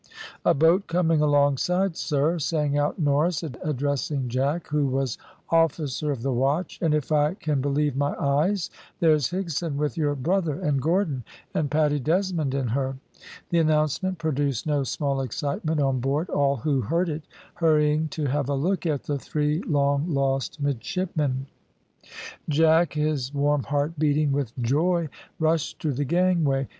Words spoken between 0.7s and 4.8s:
coming alongside, sir," sang out Norris, addressing Jack,